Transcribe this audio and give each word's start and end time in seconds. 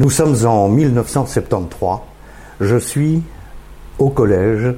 Nous 0.00 0.10
sommes 0.10 0.44
en 0.44 0.68
1973. 0.68 1.98
Je 2.60 2.76
suis 2.76 3.22
au 4.00 4.10
collège 4.10 4.74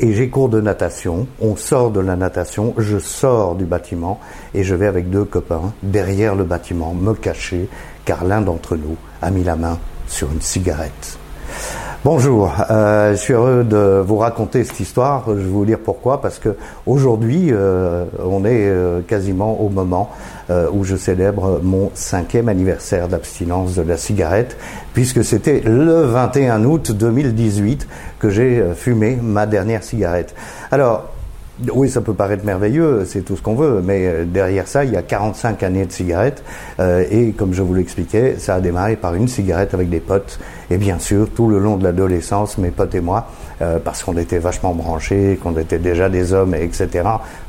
et 0.00 0.12
j'ai 0.12 0.28
cours 0.28 0.48
de 0.48 0.60
natation. 0.60 1.28
On 1.40 1.54
sort 1.54 1.92
de 1.92 2.00
la 2.00 2.16
natation, 2.16 2.74
je 2.76 2.98
sors 2.98 3.54
du 3.54 3.64
bâtiment 3.64 4.18
et 4.52 4.64
je 4.64 4.74
vais 4.74 4.88
avec 4.88 5.08
deux 5.08 5.24
copains 5.24 5.72
derrière 5.84 6.34
le 6.34 6.42
bâtiment 6.42 6.94
me 6.94 7.14
cacher 7.14 7.68
car 8.04 8.24
l'un 8.24 8.40
d'entre 8.40 8.74
nous 8.74 8.96
a 9.22 9.30
mis 9.30 9.44
la 9.44 9.54
main 9.54 9.78
sur 10.08 10.32
une 10.32 10.40
cigarette. 10.40 11.19
Bonjour, 12.02 12.50
euh, 12.70 13.10
je 13.10 13.16
suis 13.16 13.34
heureux 13.34 13.62
de 13.62 14.02
vous 14.02 14.16
raconter 14.16 14.64
cette 14.64 14.80
histoire. 14.80 15.24
Je 15.26 15.32
vais 15.34 15.42
vous 15.42 15.66
dire 15.66 15.78
pourquoi, 15.78 16.22
parce 16.22 16.38
que 16.38 16.56
aujourd'hui, 16.86 17.48
euh, 17.52 18.06
on 18.24 18.46
est 18.46 18.70
euh, 18.70 19.02
quasiment 19.02 19.60
au 19.60 19.68
moment 19.68 20.08
où 20.72 20.82
je 20.82 20.96
célèbre 20.96 21.60
mon 21.62 21.92
cinquième 21.94 22.48
anniversaire 22.48 23.06
d'abstinence 23.06 23.76
de 23.76 23.82
la 23.82 23.96
cigarette, 23.96 24.56
puisque 24.94 25.22
c'était 25.22 25.60
le 25.60 26.02
21 26.02 26.64
août 26.64 26.90
2018 26.90 27.86
que 28.18 28.30
j'ai 28.30 28.60
fumé 28.74 29.16
ma 29.22 29.46
dernière 29.46 29.84
cigarette. 29.84 30.34
Alors, 30.72 31.09
oui, 31.72 31.90
ça 31.90 32.00
peut 32.00 32.14
paraître 32.14 32.44
merveilleux, 32.44 33.04
c'est 33.06 33.22
tout 33.22 33.36
ce 33.36 33.42
qu'on 33.42 33.54
veut, 33.54 33.82
mais 33.84 34.06
euh, 34.06 34.24
derrière 34.24 34.66
ça, 34.66 34.84
il 34.84 34.92
y 34.92 34.96
a 34.96 35.02
45 35.02 35.62
années 35.62 35.86
de 35.86 35.92
cigarettes, 35.92 36.42
euh, 36.78 37.04
et 37.10 37.32
comme 37.32 37.52
je 37.52 37.62
vous 37.62 37.74
l'expliquais, 37.74 38.36
ça 38.38 38.56
a 38.56 38.60
démarré 38.60 38.96
par 38.96 39.14
une 39.14 39.28
cigarette 39.28 39.74
avec 39.74 39.88
des 39.88 40.00
potes, 40.00 40.38
et 40.70 40.78
bien 40.78 40.98
sûr, 40.98 41.28
tout 41.30 41.48
le 41.48 41.58
long 41.58 41.76
de 41.76 41.84
l'adolescence, 41.84 42.58
mes 42.58 42.70
potes 42.70 42.94
et 42.94 43.00
moi, 43.00 43.28
euh, 43.62 43.78
parce 43.82 44.02
qu'on 44.02 44.16
était 44.16 44.38
vachement 44.38 44.74
branchés, 44.74 45.38
qu'on 45.42 45.56
était 45.56 45.78
déjà 45.78 46.08
des 46.08 46.32
hommes, 46.32 46.54
etc., 46.54 47.02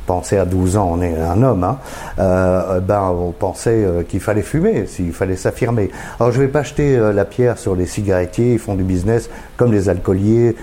pensait 0.05 0.37
à 0.37 0.45
12 0.45 0.77
ans, 0.77 0.91
on 0.97 1.01
est 1.01 1.15
un 1.15 1.41
homme, 1.41 1.63
hein, 1.63 1.77
euh, 2.19 2.79
ben 2.81 3.15
on 3.17 3.31
pensait 3.31 3.83
euh, 3.85 4.03
qu'il 4.03 4.19
fallait 4.19 4.41
fumer, 4.41 4.85
s'il 4.87 5.13
fallait 5.13 5.35
s'affirmer. 5.35 5.89
Alors 6.19 6.33
je 6.33 6.41
vais 6.41 6.47
pas 6.47 6.63
jeter 6.63 6.97
euh, 6.97 7.13
la 7.13 7.23
pierre 7.23 7.57
sur 7.57 7.75
les 7.75 7.85
cigarettiers, 7.85 8.53
ils 8.53 8.59
font 8.59 8.75
du 8.75 8.83
business 8.83 9.29
comme 9.57 9.71
les 9.71 9.89
alcooliers, 9.89 10.55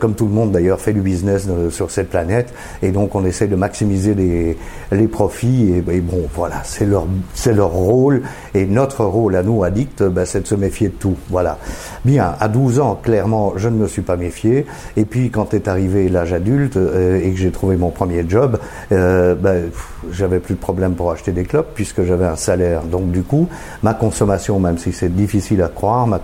comme 0.00 0.14
tout 0.14 0.24
le 0.24 0.32
monde 0.32 0.52
d'ailleurs 0.52 0.80
fait 0.80 0.94
du 0.94 1.02
business 1.02 1.46
sur 1.68 1.90
cette 1.90 2.08
planète, 2.08 2.54
et 2.80 2.92
donc 2.92 3.14
on 3.14 3.26
essaie 3.26 3.46
de 3.46 3.56
maximiser 3.56 4.14
les, 4.14 4.56
les 4.90 5.06
profits, 5.06 5.74
et, 5.86 6.00
bon 6.00 6.26
voilà, 6.34 6.62
c'est 6.64 6.86
leur, 6.86 7.06
leur 7.54 7.70
rôle, 7.70 8.22
et 8.54 8.64
notre 8.64 9.04
rôle 9.04 9.36
à 9.36 9.42
nous, 9.42 9.64
addicts, 9.64 10.02
ben, 10.02 10.24
c'est 10.24 10.40
de 10.40 10.46
se 10.46 10.54
méfier 10.54 10.88
de 10.88 10.94
tout, 10.94 11.16
voilà. 11.28 11.58
Bien, 12.06 12.36
à 12.40 12.48
12 12.48 12.80
ans, 12.80 12.98
clairement, 13.02 13.52
je 13.56 13.68
ne 13.68 13.76
me 13.76 13.86
suis 13.86 14.00
pas 14.00 14.16
méfié, 14.16 14.64
et 14.96 15.04
puis 15.04 15.30
quand 15.30 15.54
est 15.54 15.68
arrivé 15.68 16.08
l'âge 16.08 16.32
adulte, 16.32 16.76
et 16.76 17.30
que 17.30 17.36
j'ai 17.36 17.50
trouvé 17.50 17.76
mon 17.76 17.90
premier 17.90 18.24
job, 18.28 18.58
euh, 18.92 19.34
ben, 19.34 19.70
j'avais 20.10 20.40
plus 20.40 20.54
de 20.54 20.60
problème 20.60 20.94
pour 20.94 21.10
acheter 21.10 21.32
des 21.32 21.44
clopes 21.44 21.70
puisque 21.74 22.02
j'avais 22.04 22.26
un 22.26 22.36
salaire. 22.36 22.82
Donc 22.82 23.10
du 23.10 23.22
coup, 23.22 23.48
ma 23.82 23.94
consommation, 23.94 24.58
même 24.60 24.78
si 24.78 24.92
c'est 24.92 25.14
difficile 25.14 25.62
à 25.62 25.68
croire, 25.68 26.06
ma 26.06 26.20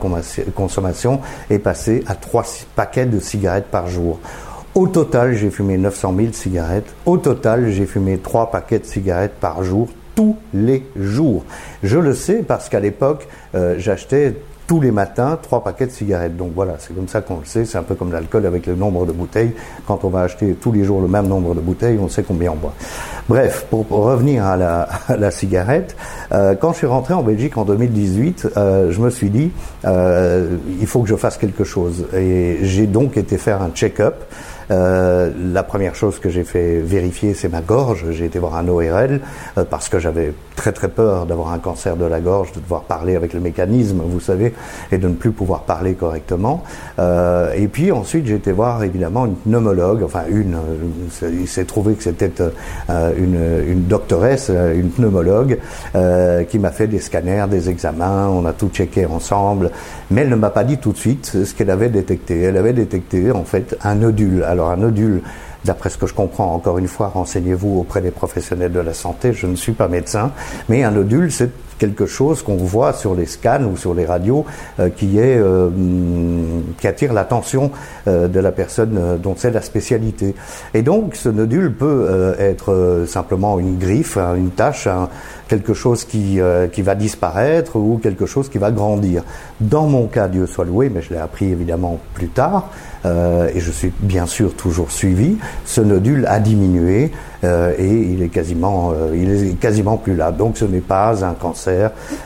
consommation 0.55 1.21
est 1.51 1.59
passée 1.59 2.03
à 2.07 2.15
trois 2.15 2.45
paquets 2.77 3.07
de 3.07 3.19
cigarettes 3.19 3.69
par 3.71 3.89
jour. 3.89 4.21
Au 4.75 4.89
total, 4.89 5.35
j'ai 5.35 5.51
fumé 5.51 5.79
900 5.79 6.15
000 6.17 6.33
cigarettes. 6.33 6.93
Au 7.07 7.17
total, 7.17 7.71
j'ai 7.71 7.87
fumé 7.87 8.19
trois 8.19 8.51
paquets 8.51 8.81
de 8.81 8.85
cigarettes 8.85 9.35
par 9.41 9.63
jour 9.63 9.89
tous 10.17 10.37
les 10.53 10.85
jours. 10.97 11.45
Je 11.83 11.99
le 11.99 12.15
sais 12.15 12.45
parce 12.47 12.69
qu'à 12.69 12.81
l'époque, 12.81 13.29
euh, 13.55 13.77
j'achetais 13.79 14.35
tous 14.67 14.81
les 14.81 14.91
matins 14.91 15.39
trois 15.43 15.63
paquets 15.63 15.87
de 15.87 15.91
cigarettes. 15.91 16.37
Donc 16.37 16.53
voilà, 16.55 16.75
c'est 16.79 16.95
comme 16.95 17.09
ça 17.09 17.21
qu'on 17.21 17.39
le 17.39 17.45
sait. 17.45 17.65
C'est 17.65 17.79
un 17.79 17.83
peu 17.83 17.95
comme 17.95 18.13
l'alcool 18.13 18.47
avec 18.47 18.67
le 18.67 18.75
nombre 18.75 19.07
de 19.07 19.13
bouteilles. 19.13 19.53
Quand 19.87 20.05
on 20.05 20.09
va 20.09 20.23
acheter 20.23 20.55
tous 20.55 20.73
les 20.73 20.85
jours 20.85 21.01
le 21.01 21.09
même 21.09 21.27
nombre 21.27 21.55
de 21.55 21.61
bouteilles, 21.61 21.99
on 21.99 22.09
sait 22.09 22.23
combien 22.23 22.53
on 22.53 22.57
boit. 22.57 22.75
Bref, 23.29 23.67
pour, 23.71 23.87
revenir 23.89 24.45
à 24.45 24.57
la, 24.57 24.89
la 25.19 25.31
cigarette, 25.31 25.97
euh, 26.33 26.55
quand 26.55 26.73
je 26.73 26.79
suis 26.79 26.87
rentré 26.87 27.15
en 27.15 27.23
Belgique 27.23 27.57
en 27.57 27.65
2018, 27.65 28.49
euh, 28.57 28.91
je 28.91 29.01
me 29.01 29.11
suis 29.11 29.31
dit, 29.31 29.51
euh, 29.85 30.57
il 30.81 30.87
faut 30.87 31.03
que 31.03 31.09
je 31.09 31.17
fasse 31.17 31.37
quelque 31.37 31.65
chose. 31.65 32.07
Et 32.15 32.59
j'ai 32.63 32.87
donc 32.87 33.17
été 33.17 33.39
faire 33.39 33.63
un 33.63 33.71
check-up. 33.71 34.15
Euh, 34.71 35.31
la 35.53 35.63
première 35.63 35.95
chose 35.95 36.19
que 36.19 36.29
j'ai 36.29 36.45
fait 36.45 36.79
vérifier, 36.79 37.35
c'est 37.35 37.49
ma 37.49 37.61
gorge. 37.61 38.07
J'ai 38.11 38.27
été 38.27 38.39
voir 38.39 38.57
un 38.57 38.69
ORL 38.69 39.21
euh, 39.59 39.65
parce 39.69 39.89
que 39.89 39.99
j'avais 39.99 40.33
très 40.57 40.73
très 40.73 40.89
peur 40.89 41.27
d'avoir 41.27 41.53
un 41.53 41.59
cancer 41.59 41.97
de 41.97 42.05
la 42.05 42.21
gorge, 42.21 42.53
de 42.53 42.61
devoir 42.61 42.83
parler 42.83 43.17
avec 43.17 43.33
le 43.33 43.41
mécanisme, 43.41 44.01
vous 44.05 44.21
savez, 44.21 44.55
et 44.93 44.99
de 44.99 45.09
ne 45.09 45.15
plus 45.15 45.33
pouvoir 45.33 45.63
parler 45.63 45.95
correctement. 45.95 46.63
Euh, 46.99 47.53
et 47.55 47.69
puis 47.69 47.93
ensuite, 47.93 48.27
j'ai 48.27 48.37
été 48.37 48.53
voir 48.53 48.83
évidemment 48.85 49.27
une 49.27 49.35
pneumologue, 49.35 50.03
enfin 50.03 50.23
une, 50.29 50.57
il 51.23 51.49
s'est 51.49 51.65
trouvé 51.65 51.95
que 51.95 52.03
c'était 52.03 52.33
une, 52.89 53.39
une 53.67 53.85
doctoresse, 53.85 54.51
une 54.51 54.91
pneumologue, 54.91 55.59
qui 56.49 56.59
m'a 56.59 56.71
fait 56.71 56.87
des 56.87 57.01
scanners, 57.01 57.47
des 57.51 57.69
examens, 57.69 58.29
on 58.29 58.47
a 58.47 58.53
tout 58.53 58.69
checké 58.69 59.07
ensemble, 59.07 59.71
mais 60.11 60.23
elle 60.23 60.29
ne 60.29 60.37
m'a 60.37 60.51
pas 60.51 60.65
dit 60.65 60.79
tout 60.79 60.93
de 60.93 60.99
suite 60.99 61.27
ce 61.45 61.55
qu'elle 61.55 61.71
avait 61.71 61.89
détecté. 61.89 62.41
Elle 62.43 62.57
avait 62.57 62.73
détecté 62.73 63.31
en 63.33 63.45
fait 63.45 63.77
un 63.83 63.97
nodule 63.97 64.45
alors 64.55 64.71
un 64.71 64.77
nodule, 64.77 65.21
d'après 65.65 65.91
ce 65.91 65.99
que 65.99 66.07
je 66.07 66.15
comprends, 66.15 66.55
encore 66.55 66.79
une 66.79 66.89
fois, 66.89 67.09
renseignez-vous 67.09 67.81
auprès 67.81 68.01
des 68.01 68.11
professionnels 68.11 68.73
de 68.73 68.81
la 68.81 68.95
santé, 68.95 69.33
je 69.33 69.47
ne 69.47 69.57
suis 69.57 69.73
pas 69.73 69.89
médecin, 69.89 70.33
mais 70.69 70.83
un 70.85 70.93
nodule, 70.93 71.31
c'est 71.31 71.51
quelque 71.85 72.07
chose 72.07 72.43
qu'on 72.43 72.57
voit 72.57 72.95
sur 72.95 73.15
les 73.15 73.27
scans 73.27 73.65
ou 73.65 73.77
sur 73.77 73.93
les 73.93 74.07
radios 74.07 74.47
euh, 74.81 74.89
qui 74.89 75.19
est 75.19 75.37
euh, 75.37 75.69
qui 76.79 76.87
attire 76.87 77.13
l'attention 77.13 77.71
euh, 78.09 78.27
de 78.27 78.41
la 78.41 78.53
personne 78.53 79.19
dont 79.23 79.35
c'est 79.37 79.51
la 79.51 79.61
spécialité. 79.61 80.35
Et 80.73 80.83
donc 80.83 81.15
ce 81.15 81.29
nodule 81.29 81.75
peut 81.75 82.35
être 82.39 83.05
simplement 83.07 83.59
une 83.59 83.77
griffe, 83.79 84.17
hein, 84.17 84.35
une 84.35 84.51
tache, 84.51 84.89
quelque 85.49 85.75
chose 85.75 86.05
qui 86.05 86.41
qui 86.73 86.83
va 86.83 86.95
disparaître 86.95 87.77
ou 87.77 88.01
quelque 88.03 88.27
chose 88.27 88.49
qui 88.49 88.59
va 88.59 88.71
grandir. 88.71 89.23
Dans 89.61 89.87
mon 89.87 90.07
cas, 90.07 90.29
Dieu 90.29 90.47
soit 90.47 90.65
loué, 90.65 90.91
mais 90.93 91.03
je 91.03 91.11
l'ai 91.13 91.21
appris 91.21 91.47
évidemment 91.47 91.99
plus 92.15 92.29
tard, 92.29 92.71
et 93.05 93.61
je 93.61 93.71
suis 93.71 93.93
bien 94.01 94.27
sûr 94.27 94.55
toujours 94.55 94.91
suivi. 94.91 95.37
Ce 95.65 95.81
nodule 95.81 96.27
a 96.27 96.41
diminué 96.41 97.13
et 97.43 97.93
il 98.13 98.23
est 98.23 98.33
quasiment, 98.39 98.93
il 99.15 99.31
est 99.31 99.61
quasiment 99.61 99.97
plus 99.97 100.17
là. 100.17 100.33
Donc 100.33 100.57
ce 100.57 100.65
n'est 100.65 100.89
pas 100.95 101.25
un 101.25 101.35
cancer, 101.35 101.74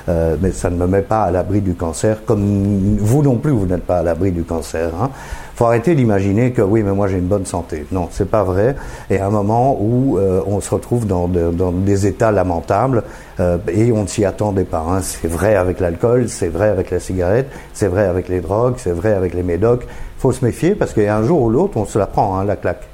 euh, 0.09 0.36
mais 0.41 0.53
ça 0.53 0.70
ne 0.70 0.76
me 0.76 0.86
met 0.86 1.03
pas 1.03 1.22
à 1.22 1.31
l'abri 1.31 1.60
du 1.60 1.75
cancer, 1.75 2.25
comme 2.25 2.97
vous 2.98 3.22
non 3.22 3.36
plus, 3.36 3.53
vous 3.53 3.66
n'êtes 3.66 3.84
pas 3.84 3.98
à 3.98 4.03
l'abri 4.03 4.32
du 4.32 4.44
cancer. 4.44 4.91
Hein. 5.00 5.10
Faut 5.54 5.66
arrêter 5.66 5.94
d'imaginer 5.94 6.53
que 6.53 6.62
oui, 6.62 6.82
mais 6.84 6.92
moi 6.92 7.09
j'ai 7.09 7.19
une 7.19 7.26
bonne 7.26 7.47
santé. 7.47 7.84
Non, 7.91 8.09
c'est 8.12 8.31
pas 8.31 8.44
vrai. 8.44 8.76
Et 9.10 9.19
à 9.19 9.26
un 9.26 9.31
moment 9.31 9.76
où 9.81 10.16
on 10.47 10.60
se 10.60 10.70
retrouve 10.72 11.04
dans, 11.04 11.26
des 11.26 12.06
états 12.06 12.31
lamentables 12.31 13.03
et 13.41 13.91
on 13.91 14.03
ne 14.03 14.06
s'y 14.06 14.25
attendait 14.25 14.62
pas. 14.62 14.84
Hein. 14.88 15.00
C'est 15.03 15.26
vrai 15.26 15.56
avec 15.56 15.80
l'alcool, 15.80 16.28
c'est 16.28 16.47
vrai 16.47 16.69
avec 16.69 16.92
la 16.92 17.00
cigarette, 17.00 17.48
c'est 17.72 17.88
vrai 17.88 18.06
avec 18.06 18.28
les 18.28 18.41
drogues, 18.41 18.75
c'est 18.76 18.92
vrai 18.92 19.15
avec 19.15 19.34
les 19.34 19.42
médocs. 19.42 19.84
Faut 20.19 20.30
se 20.30 20.44
méfier 20.44 20.76
parce 20.76 20.92
qu'un 20.92 21.25
jour 21.25 21.42
ou 21.42 21.50
l'autre, 21.50 21.76
on 21.76 21.86
se 21.86 21.98
la 21.98 22.06
prend, 22.06 22.38
hein, 22.38 22.44
la 22.44 22.54
claque. 22.54 22.86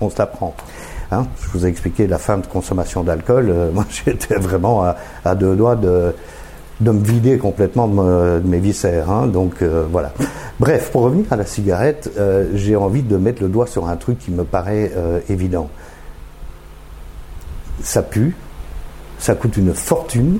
On 0.00 0.10
se 0.10 0.18
la 0.18 0.26
prend. 0.26 0.54
Hein, 1.12 1.26
je 1.42 1.48
vous 1.48 1.66
ai 1.66 1.68
expliqué 1.68 2.06
la 2.06 2.18
fin 2.18 2.38
de 2.38 2.46
consommation 2.46 3.02
d'alcool. 3.02 3.50
Euh, 3.50 3.70
moi, 3.74 3.84
j'étais 3.90 4.36
vraiment 4.36 4.84
à, 5.24 5.34
deux 5.34 5.56
doigts 5.56 5.76
de, 5.76 6.14
me 6.80 7.04
vider 7.04 7.38
complètement 7.38 7.88
de, 7.88 8.40
mes 8.44 8.58
viscères. 8.58 9.10
Hein, 9.10 9.26
donc 9.26 9.62
euh, 9.62 9.86
voilà. 9.90 10.12
Bref, 10.60 10.90
pour 10.92 11.02
revenir 11.02 11.26
à 11.30 11.36
la 11.36 11.46
cigarette, 11.46 12.10
euh, 12.18 12.46
j'ai 12.54 12.76
envie 12.76 13.02
de 13.02 13.16
mettre 13.16 13.42
le 13.42 13.48
doigt 13.48 13.66
sur 13.66 13.88
un 13.88 13.96
truc 13.96 14.18
qui 14.18 14.30
me 14.30 14.44
paraît 14.44 14.92
évident. 15.28 15.68
Ça 17.82 18.02
pue, 18.02 18.36
ça 19.18 19.34
coûte 19.34 19.56
une 19.56 19.74
fortune, 19.74 20.38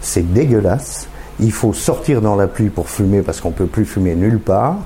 c'est 0.00 0.32
dégueulasse. 0.32 1.06
Il 1.40 1.52
faut 1.52 1.72
sortir 1.72 2.20
dans 2.20 2.34
la 2.34 2.48
pluie 2.48 2.70
pour 2.70 2.90
fumer 2.90 3.22
parce 3.22 3.40
qu'on 3.40 3.52
peut 3.52 3.66
plus 3.66 3.84
fumer 3.84 4.14
nulle 4.16 4.40
part. 4.40 4.78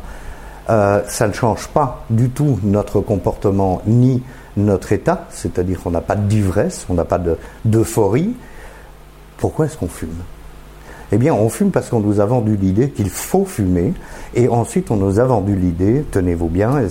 Ça 0.66 1.28
ne 1.28 1.32
change 1.32 1.68
pas 1.68 2.04
du 2.10 2.30
tout 2.30 2.58
notre 2.62 3.00
comportement 3.00 3.82
ni 3.86 4.22
notre 4.56 4.92
état, 4.92 5.26
c'est-à-dire 5.30 5.82
qu'on 5.82 5.90
n'a 5.90 6.00
pas 6.00 6.16
d'ivresse, 6.16 6.86
on 6.88 6.94
n'a 6.94 7.04
pas 7.04 7.20
d'euphorie, 7.64 8.34
pourquoi 9.36 9.66
est-ce 9.66 9.76
qu'on 9.76 9.88
fume? 9.88 10.16
Eh 11.12 11.18
bien, 11.18 11.34
on 11.34 11.48
fume 11.48 11.70
parce 11.70 11.90
qu'on 11.90 12.00
nous 12.00 12.20
a 12.20 12.26
vendu 12.26 12.56
l'idée 12.56 12.90
qu'il 12.90 13.10
faut 13.10 13.44
fumer, 13.44 13.92
et 14.34 14.48
ensuite 14.48 14.90
on 14.90 14.96
nous 14.96 15.20
a 15.20 15.24
vendu 15.24 15.54
l'idée, 15.54 16.04
tenez-vous 16.10 16.48
bien, 16.48 16.80
et 16.80 16.88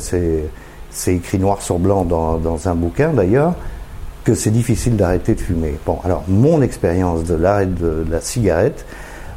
c'est 0.92 1.14
écrit 1.14 1.40
noir 1.40 1.62
sur 1.62 1.80
blanc 1.80 2.06
dans, 2.06 2.38
dans 2.38 2.70
un 2.70 2.76
bouquin 2.76 3.12
d'ailleurs, 3.14 3.56
que 4.24 4.36
c'est 4.36 4.52
difficile 4.52 4.96
d'arrêter 4.96 5.36
de 5.36 5.42
fumer. 5.42 5.76
Bon, 5.86 6.00
alors 6.04 6.24
mon 6.28 6.62
expérience 6.62 7.24
de 7.26 7.36
l'arrêt 7.36 7.66
de 7.66 8.06
la 8.10 8.22
cigarette, 8.22 8.86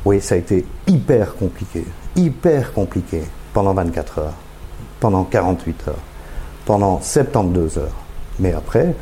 oui, 0.04 0.20
ça 0.20 0.34
a 0.34 0.38
été 0.38 0.64
hyper 0.86 1.34
compliqué, 1.34 1.84
hyper 2.14 2.72
compliqué 2.72 3.22
pendant 3.52 3.74
24 3.74 4.18
heures, 4.18 4.34
pendant 5.00 5.24
48 5.24 5.88
heures, 5.88 5.94
pendant 6.64 7.00
72 7.00 7.78
heures. 7.78 7.96
Mais 8.38 8.52
après, 8.52 8.94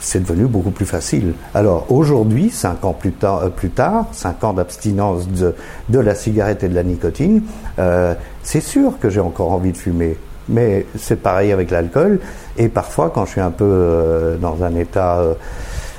c'est 0.00 0.20
devenu 0.20 0.46
beaucoup 0.46 0.70
plus 0.70 0.86
facile. 0.86 1.34
Alors 1.54 1.86
aujourd'hui, 1.90 2.50
cinq 2.50 2.84
ans 2.84 2.92
plus, 2.92 3.12
tard, 3.12 3.42
euh, 3.44 4.02
cinq 4.12 4.44
ans 4.44 4.52
d'abstinence 4.52 5.28
de, 5.28 5.54
de, 5.88 5.98
la 5.98 6.14
cigarette 6.14 6.62
et 6.62 6.68
de 6.68 6.74
la 6.74 6.84
nicotine, 6.84 7.42
euh, 7.78 8.14
c'est 8.42 8.60
sûr 8.60 8.98
que 9.00 9.10
j'ai 9.10 9.20
encore 9.20 9.52
envie 9.52 9.72
de 9.72 9.76
fumer. 9.76 10.16
Mais 10.48 10.86
c'est 10.96 11.20
pareil 11.22 11.52
avec 11.52 11.70
l'alcool. 11.70 12.20
Et 12.56 12.68
parfois, 12.68 13.10
quand 13.10 13.26
je 13.26 13.32
suis 13.32 13.40
un 13.40 13.50
peu 13.50 13.64
euh, 13.64 14.36
dans 14.36 14.62
un 14.62 14.74
état 14.76 15.18
euh, 15.18 15.34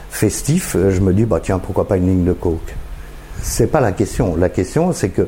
festif, 0.10 0.76
je 0.76 1.00
me 1.02 1.14
dis, 1.14 1.26
bah 1.26 1.40
tiens, 1.42 1.60
pourquoi 1.60 1.88
pas 1.88 1.98
une 1.98 2.08
ligne 2.08 2.26
de 2.26 2.34
coke? 2.34 2.76
C'est 3.42 3.68
pas 3.68 3.80
la 3.80 3.92
question. 3.92 4.36
La 4.36 4.50
question, 4.50 4.92
c'est 4.92 5.10
que 5.10 5.28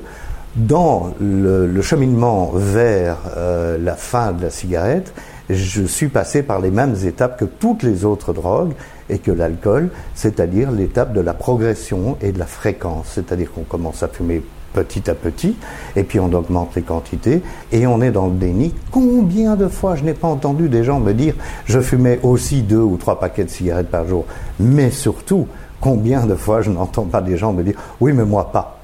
dans 0.56 1.14
le, 1.20 1.82
cheminement 1.82 2.52
vers 2.54 3.18
euh, 3.38 3.78
la 3.78 3.96
fin 3.96 4.34
de 4.34 4.44
la 4.44 4.50
cigarette, 4.50 5.14
je 5.50 5.84
suis 5.84 6.08
passé 6.08 6.44
par 6.44 6.60
les 6.60 6.72
mêmes 6.72 6.96
étapes 7.06 7.40
que 7.40 7.46
toutes 7.46 7.84
les 7.84 8.06
autres 8.06 8.34
drogues 8.34 8.74
et 9.10 9.20
que 9.20 9.32
l'alcool, 9.32 9.90
c'est-à-dire 10.16 10.72
l'étape 10.72 11.14
de 11.14 11.22
la 11.22 11.34
progression 11.34 12.18
et 12.22 12.32
de 12.32 12.40
la 12.40 12.46
fréquence, 12.46 13.08
c'est-à-dire 13.14 13.52
qu'on 13.52 13.64
commence 13.64 14.04
à 14.04 14.08
fumer 14.08 14.42
petit 14.74 15.10
à 15.10 15.16
petit, 15.16 15.56
et 15.98 16.04
puis 16.04 16.20
on 16.20 16.32
augmente 16.32 16.76
les 16.76 16.82
quantités, 16.82 17.42
et 17.74 17.88
on 17.88 18.02
est 18.02 18.12
dans 18.12 18.28
le 18.28 18.36
déni. 18.36 18.74
Combien 18.90 19.58
de 19.58 19.68
fois 19.68 19.96
je 19.96 20.04
n'ai 20.04 20.14
pas 20.14 20.30
entendu 20.30 20.70
des 20.70 20.86
gens 20.86 21.02
me 21.02 21.14
dire 21.14 21.34
je 21.66 21.80
fumais 21.80 22.20
aussi 22.24 22.62
deux 22.62 22.82
ou 22.82 22.96
trois 22.96 23.20
paquets 23.20 23.44
de 23.44 23.50
cigarettes 23.50 23.90
par 23.90 24.08
jour, 24.08 24.26
mais 24.60 24.92
surtout, 24.92 25.48
combien 25.82 26.26
de 26.26 26.36
fois 26.36 26.62
je 26.62 26.72
n'entends 26.72 27.06
pas 27.06 27.22
des 27.22 27.36
gens 27.36 27.52
me 27.52 27.64
dire 27.64 27.76
oui 28.00 28.14
mais 28.14 28.26
moi 28.26 28.52
pas. 28.52 28.81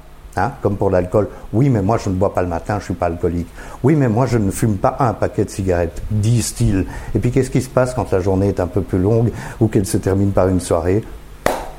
Comme 0.62 0.76
pour 0.76 0.90
l'alcool, 0.90 1.28
oui, 1.52 1.68
mais 1.68 1.82
moi 1.82 1.98
je 2.02 2.08
ne 2.08 2.14
bois 2.14 2.32
pas 2.32 2.42
le 2.42 2.48
matin, 2.48 2.74
je 2.74 2.80
ne 2.80 2.84
suis 2.84 2.94
pas 2.94 3.06
alcoolique. 3.06 3.48
Oui, 3.82 3.94
mais 3.96 4.08
moi 4.08 4.26
je 4.26 4.38
ne 4.38 4.50
fume 4.50 4.76
pas 4.76 4.96
un 5.00 5.12
paquet 5.12 5.44
de 5.44 5.50
cigarettes, 5.50 6.02
disent-ils. 6.10 6.86
Et 7.14 7.18
puis 7.18 7.30
qu'est-ce 7.30 7.50
qui 7.50 7.62
se 7.62 7.68
passe 7.68 7.94
quand 7.94 8.10
la 8.12 8.20
journée 8.20 8.48
est 8.48 8.60
un 8.60 8.66
peu 8.66 8.80
plus 8.80 8.98
longue 8.98 9.30
ou 9.60 9.68
qu'elle 9.68 9.86
se 9.86 9.96
termine 9.96 10.30
par 10.30 10.48
une 10.48 10.60
soirée? 10.60 11.02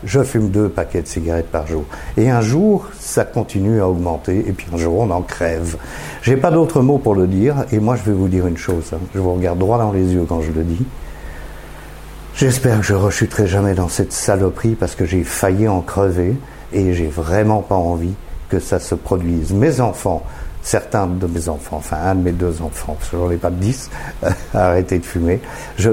Je 0.04 0.24
fume 0.24 0.50
deux 0.50 0.70
paquets 0.70 1.02
de 1.02 1.08
cigarettes 1.08 1.52
par 1.52 1.68
jour. 1.68 1.84
Et 2.16 2.30
un 2.30 2.40
jour, 2.40 2.88
ça 2.98 3.26
continue 3.26 3.82
à 3.82 3.90
augmenter, 3.90 4.46
et 4.48 4.54
puis 4.54 4.66
un 4.74 4.78
jour, 4.78 4.98
on 5.00 5.12
en 5.12 5.22
crève. 5.22 5.76
J'ai 6.22 6.38
pas 6.38 6.52
d'autres 6.52 6.82
mots 6.82 7.00
pour 7.00 7.16
le 7.16 7.28
dire, 7.28 7.66
et 7.74 7.80
moi, 7.80 7.98
je 7.98 8.04
vais 8.04 8.16
vous 8.16 8.30
dire 8.30 8.48
une 8.48 8.56
chose. 8.56 8.92
Hein. 8.94 9.00
Je 9.14 9.20
vous 9.20 9.34
regarde 9.34 9.60
droit 9.60 9.78
dans 9.78 9.92
les 9.92 10.14
yeux 10.14 10.26
quand 10.28 10.42
je 10.42 10.52
le 10.52 10.64
dis. 10.64 10.86
J'espère 12.34 12.80
que 12.80 12.86
je 12.86 12.94
rechuterai 12.94 13.46
jamais 13.48 13.74
dans 13.74 13.90
cette 13.90 14.14
saloperie 14.14 14.76
parce 14.76 14.96
que 14.96 15.04
j'ai 15.04 15.26
failli 15.26 15.68
en 15.68 15.82
crever, 15.82 16.38
et 16.72 16.94
j'ai 16.94 17.08
vraiment 17.08 17.62
pas 17.62 17.76
envie 17.76 18.14
que 18.50 18.60
ça 18.60 18.80
se 18.80 18.96
produise. 18.96 19.54
Mes 19.54 19.80
enfants 19.80 20.24
certains 20.62 21.08
de 21.08 21.28
mes 21.28 21.50
enfants, 21.50 21.78
enfin 21.78 21.98
un 22.04 22.16
de 22.16 22.22
mes 22.22 22.32
deux 22.32 22.62
enfants, 22.62 22.96
parce 22.98 23.10
que 23.10 23.18
j'en 23.18 23.32
ai 23.32 23.38
pas 23.38 23.50
dix, 23.50 23.90
arrêter 24.54 25.00
de 25.00 25.06
fumer. 25.06 25.40
Je, 25.78 25.90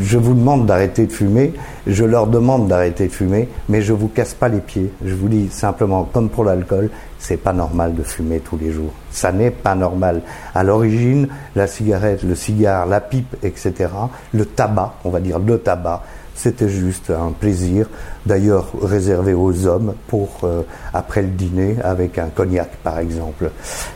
je, 0.00 0.16
vous 0.16 0.34
demande 0.34 0.66
d'arrêter 0.66 1.06
de 1.06 1.12
fumer, 1.12 1.52
je 1.86 2.04
leur 2.04 2.26
demande 2.26 2.68
d'arrêter 2.68 3.08
de 3.08 3.12
fumer, 3.12 3.48
mais 3.68 3.82
je 3.82 3.92
vous 3.92 4.08
casse 4.08 4.34
pas 4.34 4.48
les 4.48 4.60
pieds. 4.60 4.90
Je 5.04 5.14
vous 5.14 5.28
dis 5.28 5.48
simplement, 5.50 6.04
comme 6.04 6.28
pour 6.28 6.44
l'alcool, 6.44 6.90
c'est 7.18 7.36
pas 7.36 7.52
normal 7.52 7.94
de 7.94 8.02
fumer 8.02 8.40
tous 8.40 8.56
les 8.56 8.72
jours. 8.72 8.92
Ça 9.10 9.32
n'est 9.32 9.50
pas 9.50 9.74
normal. 9.74 10.22
À 10.54 10.62
l'origine, 10.62 11.28
la 11.54 11.66
cigarette, 11.66 12.22
le 12.22 12.34
cigare, 12.34 12.86
la 12.86 13.00
pipe, 13.00 13.36
etc., 13.42 13.90
le 14.32 14.46
tabac, 14.46 14.94
on 15.04 15.10
va 15.10 15.20
dire 15.20 15.38
le 15.38 15.58
tabac, 15.58 16.02
c'était 16.34 16.68
juste 16.68 17.10
un 17.10 17.32
plaisir, 17.32 17.88
d'ailleurs 18.26 18.68
réservé 18.82 19.34
aux 19.34 19.66
hommes 19.66 19.94
pour 20.08 20.28
euh, 20.44 20.62
après 20.94 21.22
le 21.22 21.28
dîner 21.28 21.76
avec 21.82 22.18
un 22.18 22.28
cognac 22.28 22.70
par 22.82 22.98
exemple. 22.98 23.50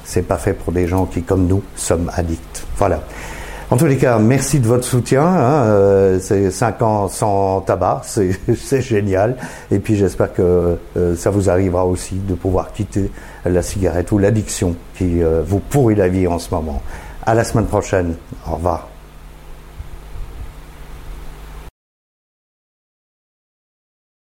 C'est 0.05 0.23
pas 0.23 0.37
fait 0.37 0.53
pour 0.53 0.73
des 0.73 0.87
gens 0.87 1.07
qui, 1.07 1.23
comme 1.23 1.47
nous, 1.47 1.63
sommes 1.77 2.11
addicts. 2.15 2.67
Voilà. 2.77 3.03
En 3.71 3.79
tous 3.79 3.87
les 3.87 3.97
cas, 3.97 4.19
merci 4.19 4.61
de 4.61 4.67
votre 4.67 4.85
soutien. 4.85 5.23
Hein, 5.23 5.65
euh, 5.65 6.19
c'est 6.21 6.51
5 6.51 6.83
ans 6.83 7.09
sans 7.09 7.63
tabac, 7.63 8.03
c'est 8.05 8.83
génial. 8.83 9.37
Et 9.71 9.79
puis 9.79 9.97
j'espère 9.97 10.33
que 10.33 10.77
euh, 10.97 11.17
ça 11.17 11.31
vous 11.31 11.49
arrivera 11.49 11.87
aussi 11.87 12.17
de 12.17 12.35
pouvoir 12.35 12.73
quitter 12.73 13.11
la 13.47 13.63
cigarette 13.63 14.13
ou 14.13 14.19
l'addiction 14.19 14.77
qui 14.97 15.21
vous 15.47 15.59
pourrit 15.59 15.95
la 15.95 16.09
vie 16.09 16.27
en 16.27 16.39
ce 16.39 16.55
moment. 16.55 16.83
À 17.27 17.35
la 17.35 17.45
semaine 17.45 17.67
prochaine. 17.67 18.15
Au 18.47 18.57
revoir. 18.57 18.94